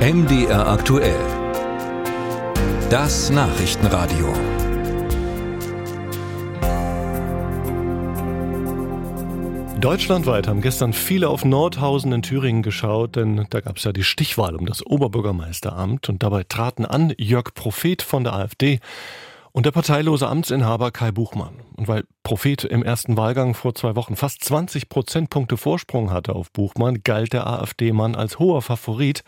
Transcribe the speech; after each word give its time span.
MDR 0.00 0.66
aktuell. 0.66 1.20
Das 2.88 3.28
Nachrichtenradio. 3.28 4.32
Deutschlandweit 9.78 10.48
haben 10.48 10.62
gestern 10.62 10.94
viele 10.94 11.28
auf 11.28 11.44
Nordhausen 11.44 12.12
in 12.12 12.22
Thüringen 12.22 12.62
geschaut, 12.62 13.16
denn 13.16 13.46
da 13.50 13.60
gab 13.60 13.76
es 13.76 13.84
ja 13.84 13.92
die 13.92 14.02
Stichwahl 14.02 14.56
um 14.56 14.64
das 14.64 14.82
Oberbürgermeisteramt 14.86 16.08
und 16.08 16.22
dabei 16.22 16.44
traten 16.44 16.86
an 16.86 17.12
Jörg 17.18 17.52
Prophet 17.52 18.00
von 18.00 18.24
der 18.24 18.32
AfD 18.32 18.80
und 19.52 19.66
der 19.66 19.72
parteilose 19.72 20.28
Amtsinhaber 20.28 20.92
Kai 20.92 21.12
Buchmann. 21.12 21.56
Und 21.76 21.88
weil 21.88 22.04
Prophet 22.22 22.64
im 22.64 22.82
ersten 22.82 23.18
Wahlgang 23.18 23.52
vor 23.52 23.74
zwei 23.74 23.96
Wochen 23.96 24.16
fast 24.16 24.42
20 24.44 24.88
Prozentpunkte 24.88 25.58
Vorsprung 25.58 26.10
hatte 26.10 26.34
auf 26.34 26.50
Buchmann, 26.52 27.02
galt 27.04 27.34
der 27.34 27.46
AfD-Mann 27.46 28.14
als 28.14 28.38
hoher 28.38 28.62
Favorit. 28.62 29.24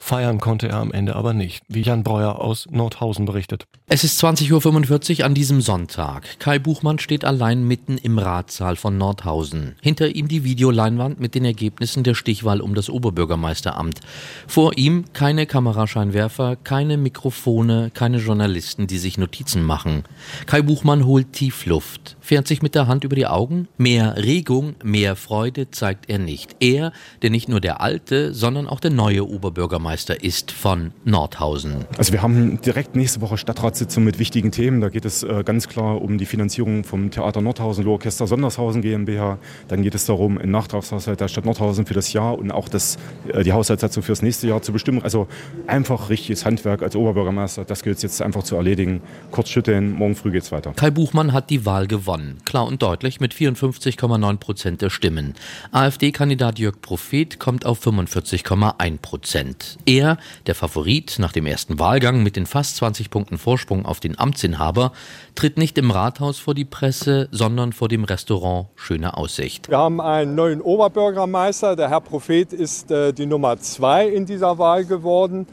Feiern 0.00 0.38
konnte 0.38 0.68
er 0.68 0.78
am 0.78 0.92
Ende 0.92 1.16
aber 1.16 1.34
nicht, 1.34 1.64
wie 1.68 1.82
Jan 1.82 2.04
Breuer 2.04 2.36
aus 2.40 2.66
Nordhausen 2.70 3.26
berichtet. 3.26 3.66
Es 3.88 4.04
ist 4.04 4.22
20.45 4.22 5.18
Uhr 5.18 5.26
an 5.26 5.34
diesem 5.34 5.60
Sonntag. 5.60 6.38
Kai 6.38 6.58
Buchmann 6.58 6.98
steht 6.98 7.24
allein 7.24 7.66
mitten 7.66 7.98
im 7.98 8.18
Ratssaal 8.18 8.76
von 8.76 8.96
Nordhausen. 8.96 9.74
Hinter 9.82 10.14
ihm 10.14 10.28
die 10.28 10.44
Videoleinwand 10.44 11.20
mit 11.20 11.34
den 11.34 11.44
Ergebnissen 11.44 12.04
der 12.04 12.14
Stichwahl 12.14 12.60
um 12.60 12.74
das 12.74 12.88
Oberbürgermeisteramt. 12.88 14.00
Vor 14.46 14.78
ihm 14.78 15.04
keine 15.12 15.46
Kamerascheinwerfer, 15.46 16.56
keine 16.56 16.96
Mikrofone, 16.96 17.90
keine 17.92 18.18
Journalisten, 18.18 18.86
die 18.86 18.98
sich 18.98 19.18
Notizen 19.18 19.64
machen. 19.64 20.04
Kai 20.46 20.62
Buchmann 20.62 21.06
holt 21.06 21.32
tief 21.32 21.66
Luft, 21.66 22.16
fährt 22.20 22.46
sich 22.46 22.62
mit 22.62 22.74
der 22.74 22.86
Hand 22.86 23.04
über 23.04 23.16
die 23.16 23.26
Augen. 23.26 23.68
Mehr 23.76 24.16
Regung, 24.16 24.76
mehr 24.82 25.16
Freude 25.16 25.70
zeigt 25.70 26.08
er 26.08 26.18
nicht. 26.18 26.56
Er, 26.60 26.92
der 27.22 27.30
nicht 27.30 27.48
nur 27.48 27.60
der 27.60 27.80
alte, 27.80 28.32
sondern 28.32 28.68
auch 28.68 28.80
der 28.80 28.92
neue 28.92 29.28
Oberbürgermeister 29.28 29.87
Bürgermeister 29.88 30.22
ist 30.22 30.52
von 30.52 30.92
Nordhausen. 31.06 31.86
Also 31.96 32.12
wir 32.12 32.20
haben 32.20 32.60
direkt 32.60 32.94
nächste 32.94 33.22
Woche 33.22 33.38
Stadtratssitzung 33.38 34.04
mit 34.04 34.18
wichtigen 34.18 34.52
Themen. 34.52 34.82
Da 34.82 34.90
geht 34.90 35.06
es 35.06 35.22
äh, 35.22 35.42
ganz 35.44 35.66
klar 35.66 36.02
um 36.02 36.18
die 36.18 36.26
Finanzierung 36.26 36.84
vom 36.84 37.10
Theater 37.10 37.40
Nordhausen, 37.40 37.86
Orchester 37.86 38.26
Sondershausen 38.26 38.82
GmbH. 38.82 39.38
Dann 39.68 39.82
geht 39.82 39.94
es 39.94 40.04
darum, 40.04 40.36
einen 40.36 40.50
Nachtragshaushalt 40.50 41.20
der 41.20 41.28
Stadt 41.28 41.46
Nordhausen 41.46 41.86
für 41.86 41.94
das 41.94 42.12
Jahr 42.12 42.38
und 42.38 42.50
auch 42.50 42.68
das, 42.68 42.98
äh, 43.28 43.42
die 43.44 43.54
Haushaltssatzung 43.54 44.02
für 44.02 44.12
das 44.12 44.20
nächste 44.20 44.46
Jahr 44.46 44.60
zu 44.60 44.74
bestimmen. 44.74 45.00
Also 45.02 45.26
einfach 45.66 46.10
richtiges 46.10 46.44
Handwerk 46.44 46.82
als 46.82 46.94
Oberbürgermeister. 46.94 47.64
Das 47.64 47.82
gilt 47.82 47.96
es 47.96 48.02
jetzt 48.02 48.20
einfach 48.20 48.42
zu 48.42 48.56
erledigen. 48.56 49.00
Kurz 49.30 49.48
schütteln, 49.48 49.92
morgen 49.92 50.16
früh 50.16 50.32
geht's 50.32 50.52
weiter. 50.52 50.74
Kai 50.76 50.90
Buchmann 50.90 51.32
hat 51.32 51.48
die 51.48 51.64
Wahl 51.64 51.86
gewonnen. 51.86 52.36
Klar 52.44 52.66
und 52.66 52.82
deutlich 52.82 53.20
mit 53.20 53.32
54,9 53.32 54.36
Prozent 54.36 54.82
der 54.82 54.90
Stimmen. 54.90 55.32
AfD-Kandidat 55.72 56.58
Jörg 56.58 56.78
Prophet 56.82 57.38
kommt 57.38 57.64
auf 57.64 57.82
45,1 57.86 58.98
Prozent. 58.98 59.77
Er, 59.86 60.18
der 60.46 60.54
Favorit 60.54 61.16
nach 61.18 61.32
dem 61.32 61.46
ersten 61.46 61.78
Wahlgang 61.78 62.22
mit 62.22 62.36
den 62.36 62.46
fast 62.46 62.76
20 62.76 63.10
Punkten 63.10 63.38
Vorsprung 63.38 63.86
auf 63.86 64.00
den 64.00 64.18
Amtsinhaber, 64.18 64.92
tritt 65.34 65.58
nicht 65.58 65.78
im 65.78 65.90
Rathaus 65.90 66.38
vor 66.38 66.54
die 66.54 66.64
Presse, 66.64 67.28
sondern 67.30 67.72
vor 67.72 67.88
dem 67.88 68.04
Restaurant 68.04 68.68
Schöne 68.76 69.16
Aussicht. 69.16 69.68
Wir 69.68 69.78
haben 69.78 70.00
einen 70.00 70.34
neuen 70.34 70.60
Oberbürgermeister. 70.60 71.76
Der 71.76 71.88
Herr 71.90 72.00
Prophet 72.00 72.52
ist 72.52 72.90
äh, 72.90 73.12
die 73.12 73.26
Nummer 73.26 73.58
zwei 73.58 74.08
in 74.08 74.26
dieser 74.26 74.58
Wahl 74.58 74.84
geworden. 74.84 75.46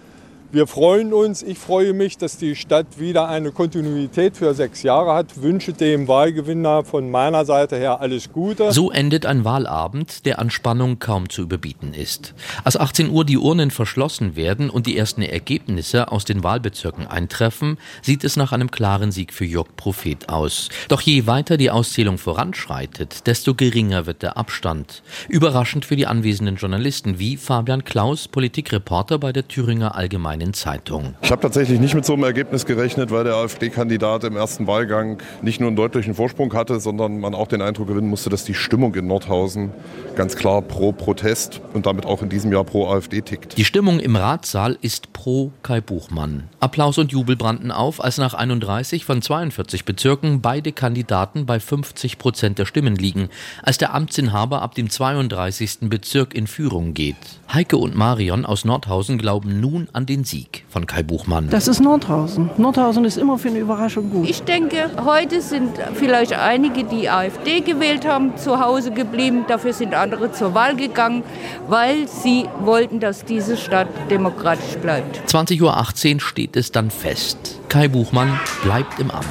Wir 0.56 0.68
freuen 0.68 1.12
uns, 1.12 1.44
ich 1.44 1.58
freue 1.58 1.92
mich, 1.92 2.18
dass 2.18 2.38
die 2.38 2.56
Stadt 2.56 2.98
wieder 2.98 3.28
eine 3.28 3.52
Kontinuität 3.52 4.38
für 4.38 4.54
sechs 4.54 4.84
Jahre 4.84 5.14
hat. 5.14 5.42
Wünsche 5.42 5.74
dem 5.74 6.08
Wahlgewinner 6.08 6.86
von 6.86 7.12
meiner 7.12 7.44
Seite 7.44 7.76
her 7.76 8.00
alles 8.00 8.32
Gute. 8.32 8.72
So 8.72 8.90
endet 8.90 9.26
ein 9.26 9.44
Wahlabend, 9.44 10.26
der 10.26 10.40
an 10.40 10.50
Spannung 10.50 10.98
kaum 11.00 11.28
zu 11.28 11.42
überbieten 11.42 11.94
ist. 11.94 12.34
Als 12.64 12.78
18 12.78 13.10
Uhr 13.10 13.26
die 13.26 13.38
Urnen 13.38 13.70
verschlossen 13.70 14.38
werden 14.38 14.70
und 14.70 14.88
die 14.88 14.98
ersten 14.98 15.24
Ergebnisse 15.24 16.10
aus 16.10 16.24
den 16.24 16.42
Wahlbezirken 16.42 17.06
eintreffen, 17.06 17.78
sieht 18.02 18.24
es 18.24 18.38
nach 18.38 18.54
einem 18.54 18.72
klaren 18.72 19.12
Sieg 19.12 19.34
für 19.34 19.44
Jörg 19.44 19.76
Prophet 19.76 20.30
aus. 20.30 20.70
Doch 20.88 21.02
je 21.02 21.28
weiter 21.28 21.58
die 21.58 21.70
Auszählung 21.70 22.18
voranschreitet, 22.18 23.28
desto 23.28 23.56
geringer 23.56 24.06
wird 24.06 24.22
der 24.22 24.38
Abstand. 24.38 25.04
Überraschend 25.28 25.84
für 25.84 25.98
die 25.98 26.08
anwesenden 26.08 26.56
Journalisten 26.56 27.20
wie 27.20 27.36
Fabian 27.36 27.84
Klaus, 27.84 28.30
Politikreporter 28.30 29.20
bei 29.20 29.34
der 29.34 29.50
Thüringer 29.50 29.96
Allgemeinen 29.96 30.45
Allgemeinen 30.46 30.54
Zeitung. 30.54 31.16
Ich 31.22 31.32
habe 31.32 31.42
tatsächlich 31.42 31.80
nicht 31.80 31.96
mit 31.96 32.06
so 32.06 32.14
einem 32.14 32.24
Ergebnis 32.24 32.66
gerechnet, 32.66 33.12
weil 33.12 33.24
der 33.24 33.36
AfD-Kandidat 33.36 34.24
im 34.24 34.36
ersten 34.36 34.68
Wahlgang 34.68 35.22
nicht 35.42 35.60
nur 35.60 35.68
einen 35.68 35.76
deutlichen 35.76 36.14
Vorsprung 36.14 36.54
hatte, 36.54 36.80
sondern 36.80 37.20
man 37.20 37.34
auch 37.34 37.48
den 37.48 37.62
Eindruck 37.62 37.88
gewinnen 37.88 38.10
musste, 38.10 38.30
dass 38.30 38.44
die 38.44 38.54
Stimmung 38.54 38.94
in 38.96 39.08
Nordhausen 39.08 39.72
ganz 40.16 40.36
klar 40.36 40.62
pro 40.62 40.92
Protest 40.92 41.62
und 41.74 41.86
damit 41.86 42.06
auch 42.06 42.22
in 42.22 42.30
diesem 42.30 42.52
Jahr 42.52 42.64
pro 42.64 42.88
AfD 42.88 43.22
tickt. 43.22 43.58
Die 43.58 43.66
Stimmung 43.66 44.00
im 44.00 44.16
Ratssaal 44.16 44.78
ist 44.82 45.14
pro 45.14 45.52
Kai 45.64 45.82
Buchmann. 45.82 46.44
Applaus 46.60 46.98
und 46.98 47.12
Jubel 47.12 47.36
brannten 47.36 47.72
auf, 47.72 48.04
als 48.04 48.18
nach 48.18 48.34
31 48.34 49.06
von 49.06 49.22
42 49.22 49.86
Bezirken 49.86 50.42
beide 50.42 50.72
Kandidaten 50.72 51.46
bei 51.46 51.60
50 51.60 52.18
Prozent 52.18 52.60
der 52.60 52.66
Stimmen 52.66 52.96
liegen, 52.96 53.30
als 53.62 53.78
der 53.78 53.94
Amtsinhaber 53.94 54.62
ab 54.62 54.76
dem 54.76 54.90
32. 54.90 55.90
Bezirk 55.90 56.34
in 56.34 56.48
Führung 56.48 56.94
geht. 56.94 57.16
Heike 57.52 57.78
und 57.78 57.96
Marion 57.96 58.46
aus 58.46 58.66
Nordhausen 58.66 59.18
glauben 59.18 59.60
nun 59.60 59.88
an 59.94 60.06
den 60.06 60.25
Sieg 60.26 60.66
von 60.70 60.86
Kai 60.86 61.04
Buchmann. 61.04 61.50
Das 61.50 61.68
ist 61.68 61.80
Nordhausen. 61.80 62.50
Nordhausen 62.58 63.06
ist 63.06 63.18
immer 63.18 63.38
für 63.38 63.50
eine 63.50 63.60
Überraschung 63.60 64.10
gut. 64.10 64.30
Ich 64.30 64.44
denke, 64.44 64.90
heute 65.04 65.42
sind 65.42 65.78
vielleicht 65.94 66.34
einige, 66.34 66.84
die 66.84 67.10
AfD 67.10 67.62
gewählt 67.62 68.06
haben, 68.06 68.38
zu 68.38 68.60
Hause 68.60 68.92
geblieben. 68.92 69.46
Dafür 69.48 69.74
sind 69.74 69.94
andere 69.94 70.32
zur 70.32 70.54
Wahl 70.54 70.76
gegangen, 70.76 71.24
weil 71.68 72.08
sie 72.08 72.46
wollten, 72.60 73.00
dass 73.00 73.26
diese 73.26 73.58
Stadt 73.58 73.88
demokratisch 74.10 74.78
bleibt. 74.82 75.22
20.18 75.32 76.16
Uhr 76.16 76.22
steht 76.22 76.56
es 76.56 76.72
dann 76.72 76.90
fest. 76.90 77.60
Kai 77.70 77.88
Buchmann 77.88 78.40
bleibt 78.64 79.00
im 79.00 79.12
Amt. 79.12 79.26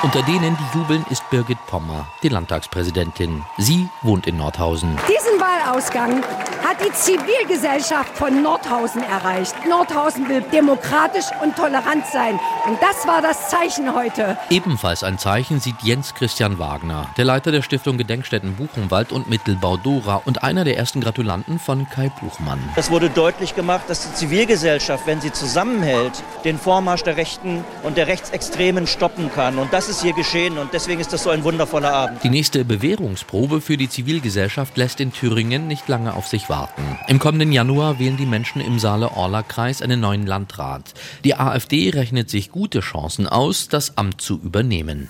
Unter 0.00 0.22
denen, 0.22 0.56
die 0.56 0.78
jubeln, 0.78 1.04
ist 1.10 1.28
Birgit 1.28 1.58
Pommer, 1.66 2.06
die 2.22 2.28
Landtagspräsidentin. 2.28 3.42
Sie 3.58 3.88
wohnt 4.02 4.28
in 4.28 4.36
Nordhausen. 4.36 4.96
Diesen 5.08 5.40
Wahlausgang 5.40 6.22
hat 6.68 6.84
die 6.84 6.92
Zivilgesellschaft 6.92 8.14
von 8.18 8.42
Nordhausen 8.42 9.02
erreicht. 9.02 9.54
Nordhausen 9.66 10.28
will 10.28 10.42
demokratisch 10.52 11.24
und 11.42 11.56
tolerant 11.56 12.04
sein. 12.12 12.38
Und 12.66 12.76
das 12.82 13.06
war 13.06 13.22
das 13.22 13.48
Zeichen 13.48 13.94
heute. 13.94 14.36
Ebenfalls 14.50 15.02
ein 15.02 15.18
Zeichen 15.18 15.60
sieht 15.60 15.76
Jens 15.82 16.14
Christian 16.14 16.58
Wagner, 16.58 17.08
der 17.16 17.24
Leiter 17.24 17.52
der 17.52 17.62
Stiftung 17.62 17.96
Gedenkstätten 17.96 18.54
Buchenwald 18.56 19.12
und 19.12 19.30
Mittelbau 19.30 19.78
Dora 19.78 20.20
und 20.26 20.42
einer 20.42 20.64
der 20.64 20.76
ersten 20.76 21.00
Gratulanten 21.00 21.58
von 21.58 21.88
Kai 21.88 22.12
Buchmann. 22.20 22.58
Es 22.76 22.90
wurde 22.90 23.08
deutlich 23.08 23.54
gemacht, 23.54 23.84
dass 23.88 24.06
die 24.06 24.14
Zivilgesellschaft, 24.14 25.06
wenn 25.06 25.22
sie 25.22 25.32
zusammenhält, 25.32 26.22
den 26.44 26.58
Vormarsch 26.58 27.02
der 27.02 27.16
Rechten 27.16 27.64
und 27.82 27.96
der 27.96 28.08
Rechtsextremen 28.08 28.86
stoppen 28.86 29.32
kann. 29.32 29.58
Und 29.58 29.72
das 29.72 29.88
ist 29.88 30.02
hier 30.02 30.12
geschehen 30.12 30.58
und 30.58 30.74
deswegen 30.74 31.00
ist 31.00 31.14
das 31.14 31.22
so 31.22 31.30
ein 31.30 31.44
wundervoller 31.44 31.94
Abend. 31.94 32.22
Die 32.22 32.28
nächste 32.28 32.66
Bewährungsprobe 32.66 33.62
für 33.62 33.78
die 33.78 33.88
Zivilgesellschaft 33.88 34.76
lässt 34.76 35.00
in 35.00 35.14
Thüringen 35.14 35.66
nicht 35.66 35.88
lange 35.88 36.12
auf 36.12 36.26
sich 36.26 36.50
warten. 36.50 36.57
Im 37.06 37.18
kommenden 37.18 37.52
Januar 37.52 37.98
wählen 37.98 38.16
die 38.16 38.26
Menschen 38.26 38.60
im 38.60 38.78
Saale-Orla-Kreis 38.78 39.82
einen 39.82 40.00
neuen 40.00 40.26
Landrat. 40.26 40.94
Die 41.24 41.34
AfD 41.34 41.90
rechnet 41.90 42.30
sich 42.30 42.50
gute 42.50 42.80
Chancen 42.80 43.26
aus, 43.26 43.68
das 43.68 43.96
Amt 43.96 44.20
zu 44.20 44.40
übernehmen. 44.42 45.08